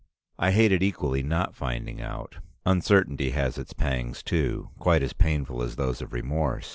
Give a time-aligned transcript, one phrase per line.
[0.39, 2.37] I hated equally not finding out.
[2.65, 6.69] Uncertainty has its pangs too, quite as painful as those of remorse.